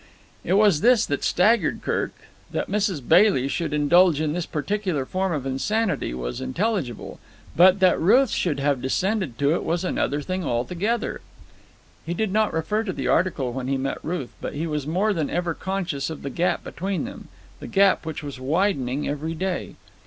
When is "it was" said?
0.43-0.81, 9.53-9.83